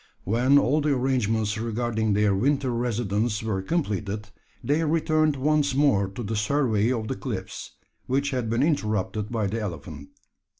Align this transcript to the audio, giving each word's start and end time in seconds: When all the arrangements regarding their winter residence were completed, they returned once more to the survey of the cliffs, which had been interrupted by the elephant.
When 0.23 0.57
all 0.57 0.81
the 0.81 0.95
arrangements 0.95 1.59
regarding 1.59 2.13
their 2.13 2.33
winter 2.33 2.71
residence 2.71 3.43
were 3.43 3.61
completed, 3.61 4.29
they 4.63 4.83
returned 4.83 5.35
once 5.35 5.75
more 5.75 6.07
to 6.07 6.23
the 6.23 6.35
survey 6.35 6.91
of 6.91 7.07
the 7.07 7.15
cliffs, 7.15 7.73
which 8.07 8.31
had 8.31 8.49
been 8.49 8.63
interrupted 8.63 9.29
by 9.31 9.45
the 9.45 9.61
elephant. 9.61 10.09